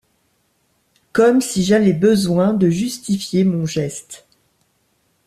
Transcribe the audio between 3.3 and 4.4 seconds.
mon geste.